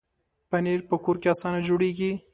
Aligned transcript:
پنېر 0.49 0.79
په 0.89 0.95
کور 1.03 1.15
کې 1.21 1.27
اسانه 1.33 1.59
جوړېږي. 1.67 2.11